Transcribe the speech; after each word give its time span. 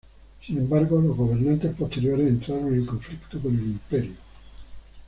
Sin 0.43 0.57
embargo, 0.57 0.99
los 0.99 1.15
gobernantes 1.15 1.75
posteriores 1.75 2.27
entraron 2.27 2.73
en 2.73 2.87
conflicto 2.87 3.39
con 3.39 3.53
el 3.55 3.65
Imperio. 3.65 4.13